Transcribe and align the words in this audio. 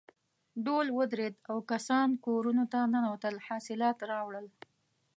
ډول 0.65 0.87
ودرېد 0.97 1.35
او 1.49 1.57
کسان 1.71 2.07
کورونو 2.25 2.63
ته 2.71 2.79
ننوتل 2.93 3.35
حاصلات 3.47 3.97
راوړل. 4.11 4.47